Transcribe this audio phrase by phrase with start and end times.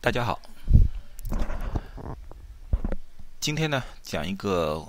[0.00, 0.40] 大家好，
[3.40, 4.80] 今天呢讲一个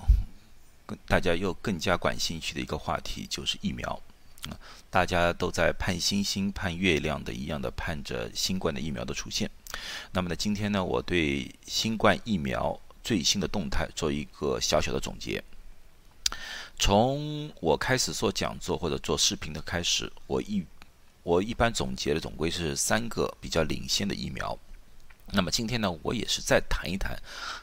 [0.86, 4.00] 跟大家又更加感兴趣的一个话题，就是疫苗，
[4.88, 9.50] 大家都在盼星星盼月亮的一样的盼着新冠的疫苗的出现。
[10.12, 15.42] 那么呢，今天呢，我对新冠疫苗最新的动态做一个小小的总结。
[16.78, 20.64] 从我开始做讲座或者做视频的开始，我一
[21.24, 24.56] 我一般总结的总归是三个比较领先的疫苗。
[25.32, 27.16] 那么今天呢，我也是再谈一谈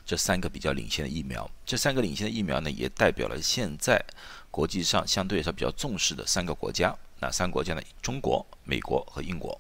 [0.05, 1.49] 这三个比较领先的疫苗。
[1.66, 4.02] 这三个领先的疫苗呢，也代表了现在
[4.49, 6.95] 国际上相对来说比较重视的三个国家。
[7.20, 7.81] 哪三个国家呢？
[8.02, 9.59] 中国、美国和英国。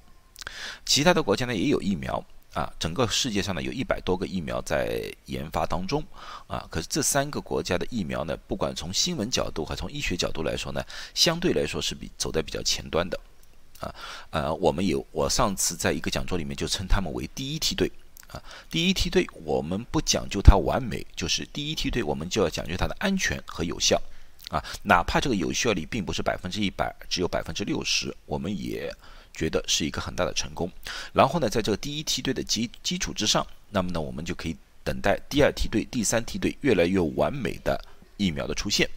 [0.85, 2.71] 其他的国家呢也有疫苗啊。
[2.79, 6.03] 整个世界上呢有一百多个疫苗在研发当中
[6.45, 6.65] 啊。
[6.69, 10.81] 可是这三个国家的疫苗呢，不管从新闻角度和从医学角度来说呢，
[11.13, 13.19] 相对来说是比走在比较前端的。
[13.79, 13.93] 啊，
[14.31, 17.91] 呃，我们有，我上次在一个讲座里面就称他们为第一梯队，
[18.27, 24.01] 啊，第一梯队我们不讲究它完美，就是第一梯队我们就要讲究它的安全和有效，
[24.49, 28.91] 啊，哪怕这个有效率并不是百分之一百，只有百分之六十，我们也
[29.33, 30.71] 觉得是一个很大的成功。
[31.13, 37.79] 然后呢，在这个第一梯队的基基础之上，那么呢，我们就可以等待第二梯队、第三梯队越来越完美的
[38.17, 38.89] 疫苗的出现。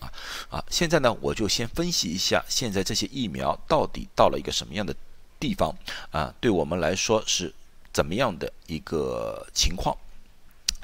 [0.00, 0.12] 啊
[0.50, 0.64] 啊！
[0.68, 4.94] 现在呢，我就先分析一下现在这些疫苗到底到了一个什么样的
[5.38, 5.72] 地方
[6.10, 6.34] 啊？
[6.40, 7.54] 对我们来说是
[7.92, 9.96] 怎么样的一个情况？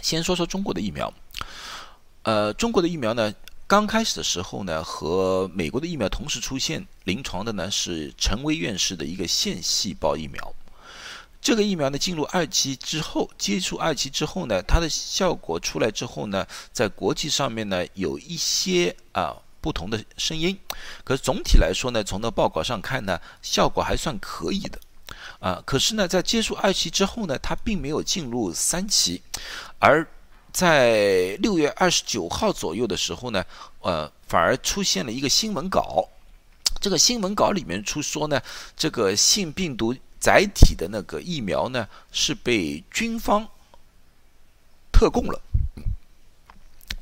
[0.00, 1.12] 先说说中国的疫苗。
[2.22, 3.34] 呃，中国的疫苗呢，
[3.66, 10.54] 刚开始的时候呢，和美国的疫苗同时出现临床的呢，是陈薇院士的一个腺细胞疫苗。
[11.46, 20.58] 这个疫苗呢，进入二期之后，接触二期之后呢，它的效果出来之后呢，在国际上面呢，有一些啊不同的声音。
[21.04, 24.80] 可是总体来说呢，从那报告上看呢，效果还算可以的。
[25.38, 29.22] 啊，可是呢，在接触二期之后呢，它并没有进入三期，
[29.78, 30.04] 而
[30.52, 33.44] 在六月二十九号左右的时候呢，
[33.82, 36.08] 呃，反而出现了一个新闻稿。
[36.80, 38.42] 这个新闻稿里面出说呢，
[38.76, 39.94] 这个性病毒。
[40.26, 43.46] 载体的那个疫苗呢，是被军方
[44.90, 45.40] 特供了。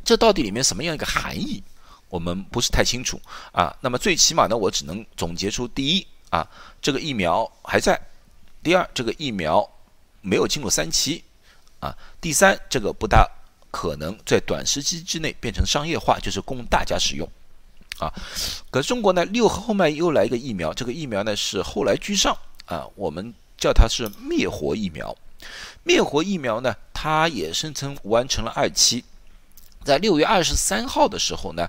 [0.04, 1.62] 这到底里面什么样一个含义，
[2.10, 3.18] 我们不是太清楚
[3.50, 3.74] 啊。
[3.80, 6.46] 那么最起码呢，我只能总结出：第一啊，
[6.82, 7.98] 这个疫苗还在；
[8.62, 9.66] 第二，这个疫苗
[10.20, 11.24] 没有经过三期
[11.80, 13.26] 啊；第三，这个不大
[13.70, 17.26] 可能在短时期之内变成商业化，就是供大家使用
[17.98, 18.12] 啊。
[18.70, 22.36] 可中国呢，六后面又来一个疫苗，这个疫苗呢是后来居上。
[22.66, 25.16] 啊，我们叫它是灭活疫苗。
[25.82, 29.04] 灭活疫苗呢，它也声称完成了二期。
[29.84, 31.68] 在六月二十三号的时候呢，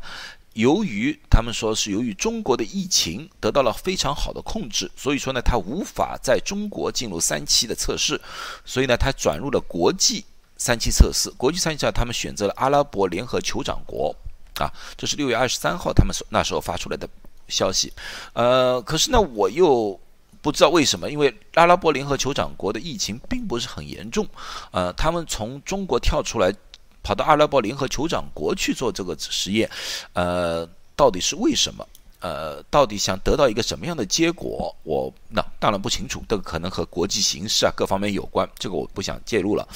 [0.54, 8.22] 由于他们说是由于中国的疫情得到了非常好的控制，所以说呢，它无法在中国进入三期的测试，
[8.64, 10.24] 所以呢，它转入了国际
[10.56, 11.30] 三期测试。
[11.32, 14.16] 国际三期测试，他们选择了阿拉伯联合酋长国。
[14.54, 17.06] 啊，这是六月二十三号他们所那时候发出来的
[17.50, 17.92] 消息。
[18.32, 20.00] 呃，可是呢，我又。
[20.46, 24.28] 不知道为什么，因为阿拉伯联合酋长国的疫情并不是很严重，
[24.70, 26.54] 呃，他们从中国跳出来，
[27.02, 29.68] 跑到阿拉伯联合酋长国去做这个实验，
[30.14, 30.64] 呃，
[30.96, 31.84] 到底是为什么？
[32.20, 34.76] 呃，到底想得到一个什么样的结果？
[34.84, 39.68] 我那当然不清楚，这个可能和国际形势啊各方面有关，这个我不想介入了。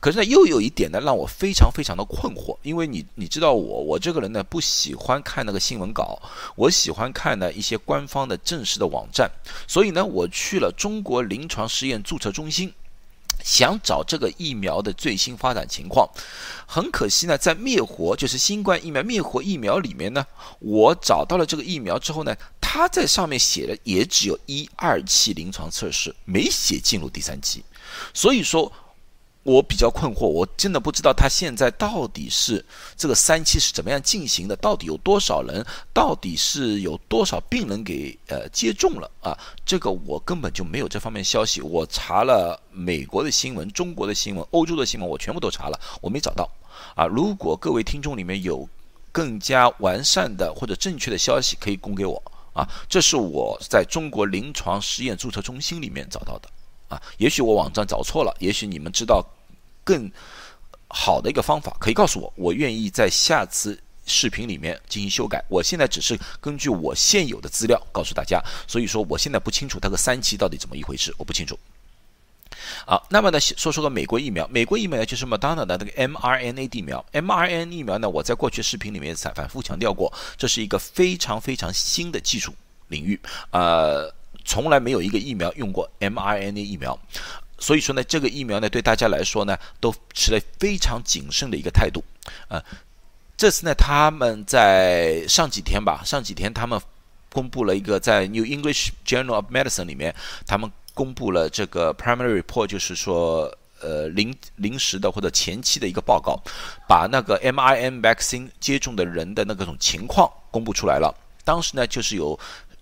[0.00, 6.18] 可是呢，又有一点呢，让我非常非常的困惑，因为你你知道我我这个人呢不喜欢看那个新闻稿，
[6.56, 9.30] 我喜欢看呢一些官方的正式的网站，
[9.66, 12.72] 所以呢，我去了中国临床实验注册中心。
[13.48, 16.06] 想找这个疫苗的最新发展情况，
[16.66, 20.26] 很可惜呢，在灭活就是新冠疫苗灭活疫苗里面呢，
[20.58, 27.64] 我找到了这个疫苗之后呢，它在上面写的也只有一二期临床测试，没写进入第三期，
[28.12, 28.70] 所以说。
[29.48, 32.62] 我比较困惑，我真的不知道他现在到底是
[32.98, 35.64] 这个三期是怎么样进行的，到底有多少人，
[35.94, 39.32] 到底是有多少病人给呃接种了啊？
[39.64, 41.62] 这个我根本就没有这方面消息。
[41.62, 46.46] 我查了美国的新闻、中国的新闻、欧洲的新闻，我全部都查了，我没找到
[46.94, 47.06] 啊。
[47.06, 48.68] 如果各位听众里面有
[49.10, 52.22] 更加完善的或者正确的消息，可以供给我
[52.52, 52.68] 啊。
[52.86, 56.50] 这是我在中国临床实验注册中心里面找到的
[56.88, 57.00] 啊。
[57.16, 59.24] 也许我网站找错了，也许你们知道。
[59.88, 60.12] 更
[60.86, 65.42] 好的一个方法，可以告诉我，我愿意在下次视频里面进行修改。
[65.48, 71.58] 我现在只是根据我现有的资料告诉大家，所以说我现在不清楚它个三期到底怎么一回事，我不清楚。
[72.84, 82.52] 好，那么呢，说说个美国疫苗，美国疫苗就是 Moderna 的那个 mRNA 疫苗，mRNA 疫苗呢，我在过去视频里面反反复强调过，这是一个非常非常新的技术
[82.88, 83.18] 领域，
[83.52, 84.12] 呃，
[84.44, 86.98] 从来没有一个疫苗用过 mRNA 疫苗。
[87.58, 92.02] 所以说呢，这个疫苗呢，对大家来说呢，都持了非常谨慎的一个态度。
[92.48, 92.62] 啊，
[93.36, 96.80] 这次呢，他们在上几天吧，上几天他们
[97.30, 100.14] 公布了一个在《New English Journal of Medicine》里面，
[100.46, 106.40] 他们公布了这个 primary report，就是说，呃，临临时的或者前期的一个报告，
[106.88, 111.12] 把那个 m i m vaccine 接种的人的那个种情况公布出来了。
[111.44, 112.38] 当时呢，就是有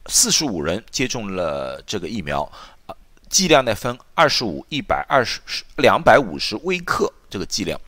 [0.07, 2.51] 四十五人接种了这个疫苗。
[3.29, 5.41] 剂量呢分二十五、一百二十、
[5.77, 7.81] 两百五十微克这个剂量，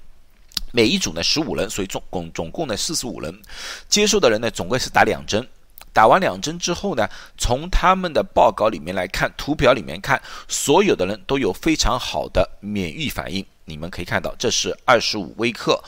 [0.73, 3.43] 每一组呢十五人，所以总共总共呢四十五人，
[3.89, 5.47] 接受的人呢总归是打两针。
[5.91, 13.45] 打完两针之后呢，从他们的报告里面来看，图表里面看，所有的人都有非常好的免疫反应。
[13.65, 15.83] 你们可以看到，这是二十五微克、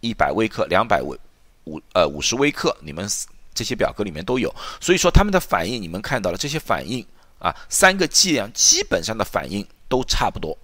[0.00, 1.16] 一百微克、两百微
[1.64, 3.08] 五呃五十微克，你们
[3.54, 4.52] 这些表格里面都有。
[4.80, 7.06] 所以说他们的反应，你们看到了这些反应。
[7.44, 10.56] 啊，三个剂量基本上的反应都差不多，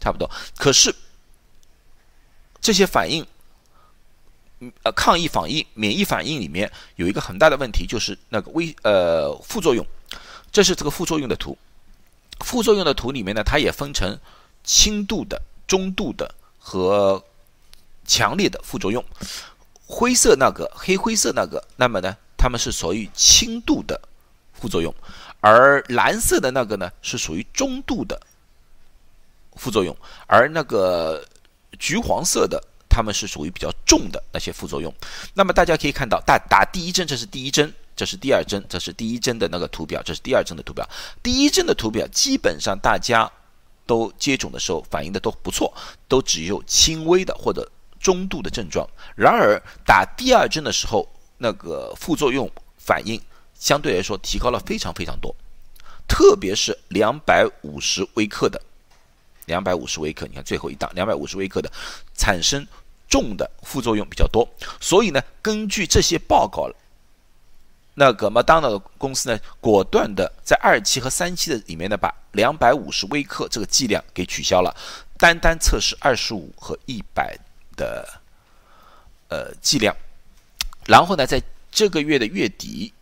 [0.00, 0.30] 差不多。
[0.56, 0.94] 可是
[2.58, 3.26] 这些反应，
[4.82, 9.86] 呃，抗疫反应、免疫反应里面有一个很大的问题，就是那个微呃副作用。
[10.50, 11.58] 这是这个副作用的图。
[12.40, 14.18] 副作用的图里面呢，它也分成
[14.64, 17.22] 轻度的、中度的和
[18.06, 19.04] 强烈的副作用。
[19.86, 24.00] 灰色那个、黑灰色那个，那么呢，它们是属于轻度的
[24.60, 24.94] 副作用。
[25.40, 28.20] 而蓝色的那个呢，是属于中度的
[29.54, 29.94] 副作用；
[30.26, 31.24] 而那个
[31.78, 34.92] 橘黄色的，它们是属于比较重的那些副作用。
[35.34, 40.88] 那么大家可以看到，打打第一针，这是第一针，这是第二针，这是第一针的那个图表，这是第二针的图表。
[41.22, 43.30] 第一针的图表基本上大家
[43.86, 45.72] 都接种的时候反应的都不错，
[46.08, 47.70] 都只有轻微的或者
[48.00, 48.88] 中度的症状。
[49.14, 51.06] 然而打第二针的时候，
[51.38, 53.20] 那个副作用反应。
[53.58, 55.34] 相对来说提高了非常非常多，
[56.06, 58.60] 特别是两百五十微克的，
[59.46, 61.72] 两百五十微克，你看最后一档两百五十微克的，
[62.14, 62.66] 产生
[63.08, 64.46] 重的副作用比较多。
[64.80, 66.70] 所以呢，根据这些报告，
[67.94, 74.76] 那个麦当劳的公司呢，果断的在二期和三期的里面呢，把两百五十微克这个剂量给取消了，
[75.16, 77.36] 单单测试二十五和一百
[77.74, 78.20] 的
[79.28, 79.96] 呃剂量，
[80.84, 82.92] 然后呢，在这个月的月底。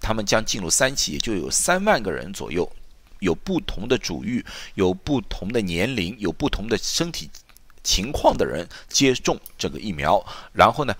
[0.00, 2.70] 他们将进入三期，也就有三万个人左右，
[3.18, 4.44] 有不同的主域，
[4.74, 7.28] 有不同的年龄，有不同的身体
[7.84, 10.24] 情况的人接种这个疫苗。
[10.52, 10.94] 然后呢，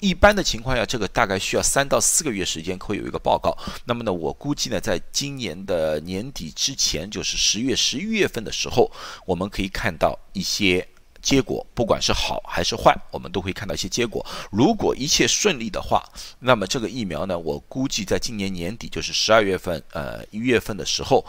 [0.00, 3.56] 一般的情况下，这个大概需要三到四个月时间会有一个报告。
[3.84, 8.90] 那么呢，我估计呢，在今年的年底之前，就是十月、十一月份的时候，
[9.26, 10.88] 我们可以看到一些。
[11.26, 14.24] 结果不管是好还是坏，我们都会看到一些结果。
[14.48, 16.00] 如果一切顺利的话，
[16.38, 21.26] 那么这个疫苗呢，我估计在今年年底，就是十二月份、呃一月份的时候，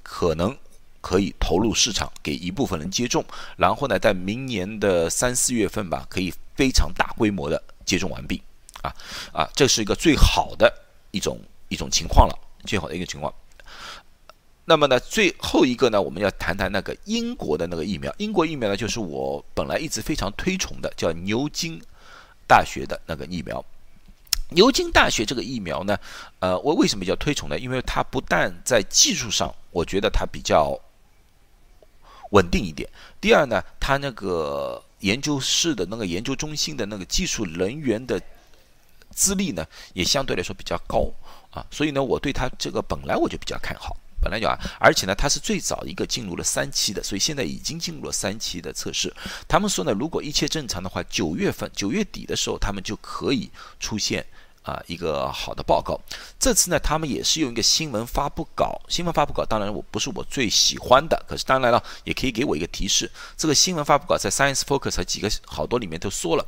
[0.00, 0.56] 可能
[1.00, 3.24] 可以投入市场，给一部分人接种。
[3.56, 8.40] 然后呢，在明年的三四月份吧，可以非常大规模的接种完毕。
[8.82, 8.94] 啊
[9.32, 10.72] 啊，这是一个最好的
[11.10, 13.34] 一种一种情况了，最好的一个情况。
[14.64, 18.14] 那么呢，最后一个呢，我们要谈谈那个英国的那个疫苗。
[18.18, 21.82] 英国疫苗呢，就是我本来一直非常推崇的，叫牛津
[22.46, 23.64] 大学的那个疫苗。
[24.50, 25.98] 牛津大学这个疫苗呢，
[26.38, 27.58] 呃，我为什么叫推崇呢？
[27.58, 30.78] 因为它不但在技术上，我觉得它比较
[32.30, 32.88] 稳定一点。
[33.20, 38.20] 第二呢，它那个研究室的那个研究中心的那个技术人员的
[39.10, 41.10] 资历呢，也相对来说比较高
[41.50, 41.66] 啊。
[41.70, 43.96] 所以呢，我对它这个本来我就比较看好。
[44.22, 49.12] 本来就啊，而且呢，它是最早一个进入了三期的，所以现在已经进入了三期的测试。
[49.48, 53.50] 他们说呢，如果一切正常的话，九月份、九月底的时候，他们就可以
[53.80, 54.24] 出现
[54.62, 56.00] 啊一个好的报告。
[56.38, 58.80] 这次呢，他们也是用一个新闻发布稿。
[58.88, 63.10] 新闻发布稿当然我不是我最喜欢的，可是当然了，也可以给我一个提示。
[63.36, 66.46] 这个新闻发布稿在 Science Focus 和几个好多里面都说了。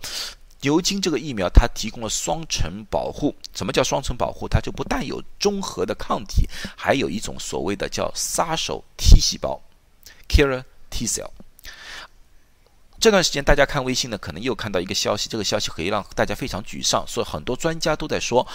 [0.65, 3.35] 牛津这个疫苗，它提供了双层保护。
[3.55, 4.49] 什么叫双层保护？
[4.49, 9.61] 它就不但有中和的抗体，还有一种所谓的叫杀手 T 细胞
[10.27, 11.31] （killer T cell）。
[12.99, 17.05] 这段时间大家看微信呢，可能又看到一个消息，这个消息可以让大家非常沮丧。
[17.07, 18.47] 所以很多专家都在说，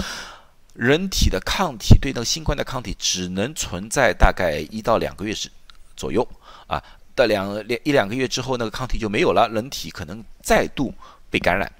[0.74, 5.52] 人体的抗体对那个新冠的抗体只能存在大概一到两个月之
[5.96, 6.28] 左右
[6.66, 6.82] 啊，
[7.14, 10.92] 到两两一两个月之后，那个抗体就没有了，人体可能再度
[11.30, 11.72] 被感染。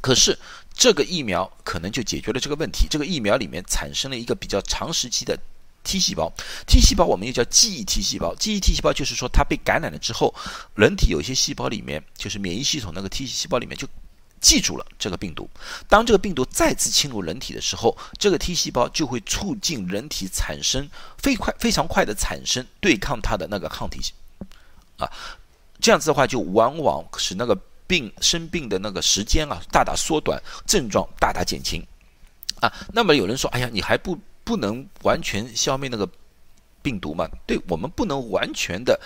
[0.00, 0.38] 可是
[0.74, 2.86] 这个疫苗可能就解决了这个问题。
[2.88, 5.38] 这个疫苗里面产生了一个比较长时期的
[5.82, 6.32] T 细胞
[6.66, 8.34] ，T 细胞我们又叫记忆 T 细胞。
[8.34, 10.34] 记忆 T 细胞就是说它被感染了之后，
[10.74, 13.88] 人体有些细胞里面，就是免疫系统那个 T 细胞里面就
[14.40, 15.48] 记住了这个病毒。
[15.88, 24.12] 当这个病毒再次侵入人体的时候，这个 T 细胞就会促进人体产生飞快、非常快的产生对抗它的那个抗体，
[24.98, 25.08] 啊，
[25.80, 31.84] 这样子的话就往往使那个病生病的那个时间啊大大缩短，症状大大减轻，
[32.60, 36.08] 啊，那么有人说，哎呀，你还不不能完全消灭那个。
[36.82, 38.96] 病毒嘛，对我们不能完全的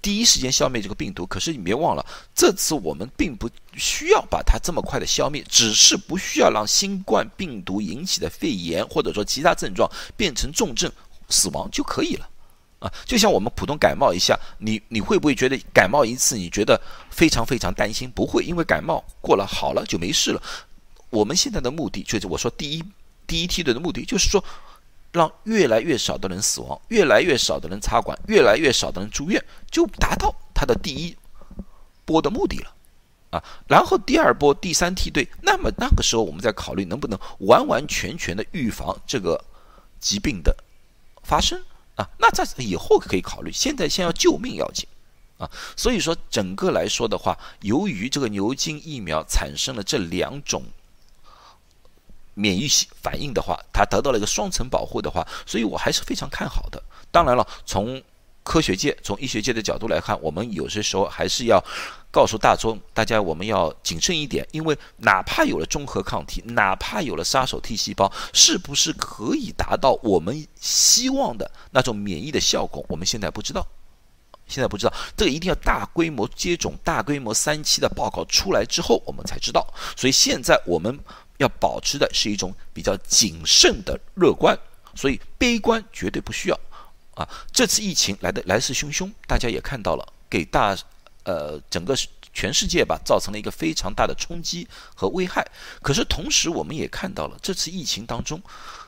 [0.00, 1.24] 第一时间消灭这个病毒。
[1.24, 10.90] 可是你别忘了，这次我们并不需要把它这么快的消灭，只是不需要让新冠病毒引起的肺炎或者说其他症状变成重症
[11.28, 12.28] 死亡就可以了
[12.82, 12.92] 啊。
[13.06, 16.78] 就像我们普通感冒一下，你你会不会觉得感冒一次你觉得
[17.10, 18.10] 非常非常担心？
[18.10, 20.42] 不会，因为感冒过了好了就没事了。
[21.10, 22.84] 我们现在的目的就是我说第一
[23.26, 24.44] 第一梯队的目的就是说。
[25.14, 31.14] 让越来越少的人死亡，越来越少的人插管，越来越少的人住院，就达到他的第一
[32.06, 32.74] 波的目的了，
[33.28, 39.38] 啊，然后第二波、第三梯队，那么那个时候我们再考虑能不能完完全全的预防这个
[40.00, 40.56] 疾病的
[41.24, 41.62] 发生
[41.96, 44.86] 啊，那在以后可以考虑，现在先要救命要紧
[45.38, 50.64] 啊，所以说整个来说的话，由于这个牛津疫苗产生了这两种。
[52.34, 56.82] 免疫系反应的话，它得到了一个双层保护的话，所以我还是非常看好的。
[57.10, 58.02] 当然了，从
[58.42, 61.62] 科学界、从医学界的角度来看，我们有些时候还是要
[62.12, 73.66] 告诉大众，大家我们要谨慎一点，因为哪怕有了中和抗体，哪怕有了杀手 T 细胞，是不是可以达到我们希望的那种免疫的效果，我们现在不知道。
[74.46, 79.66] 现在不知道，这个一定要大规模接种、大规模三期的报告出来之后，我们才知道。
[79.96, 80.96] 所以现在我们。
[81.38, 84.56] 要保持的是一种比较谨慎的乐观，
[84.94, 86.60] 所以悲观绝对不需要
[87.14, 87.28] 啊！
[87.50, 90.76] 这次疫情来的来势汹汹，大家也看到了，给大
[91.24, 91.96] 呃整个
[92.32, 95.46] 全世界吧造成了一个非常大的冲击和危害。
[95.80, 98.40] 可是同时，我们也看到了这次疫情当中，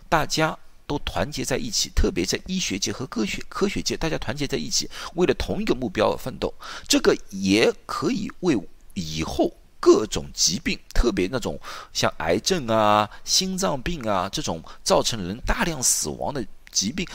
[0.09, 6.53] 大家都团结在一起，特别在医学界和科学科学界，大家团结在一起，为了同一个目标而奋斗。
[6.89, 8.59] 这个也可以为
[8.95, 9.53] 以后。
[9.87, 11.61] 各种疾病，特别那种
[11.93, 17.07] 像癌症啊、心脏病啊这种造成人大量死亡的疾病，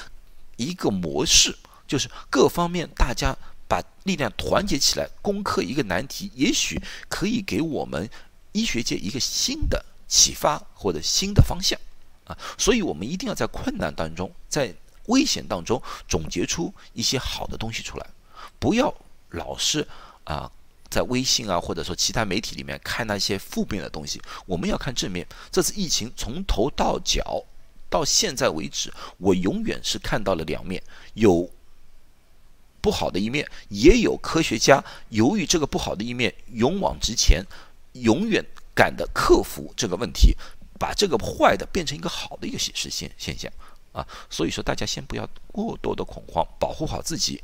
[0.55, 1.57] 一个模式
[1.87, 3.35] 就是各方面大家
[3.69, 8.09] 把力量团结起来，攻克一个难题，也许可以给我们
[8.51, 11.79] 医学界一个新的启发或者新的方向
[12.25, 12.37] 啊！
[12.57, 18.05] 所以我们一定要在困难当中，在危险当中总结出一些好的东西出来，
[18.59, 18.93] 不要
[19.29, 19.87] 老是
[20.25, 20.51] 啊。
[20.89, 25.23] 在微信啊，或者说其他媒体里面看那些负面的东西，我们要看正面。
[25.51, 27.45] 这次疫情从头到脚
[27.91, 30.81] 到现在为止，我永远是看到了两面，
[31.13, 31.47] 有
[32.81, 37.45] 不好的一面，也有科学家由于这个不好的一面勇往直前，
[37.93, 38.43] 永远
[38.73, 40.35] 敢的克服这个问题，
[40.79, 43.51] 把这个坏的变成一个好的一个显示现现象
[43.91, 44.05] 啊。
[44.29, 47.41] 所以说，大家先不要过多的恐慌，保护好自己，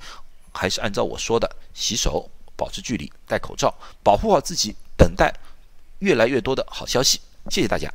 [0.54, 2.30] 还是按照我说的洗手。
[2.58, 5.30] 保持距离，戴口罩，保护好自己，等待
[6.00, 7.20] 越来越多的好消息。
[7.50, 7.94] 谢谢大家。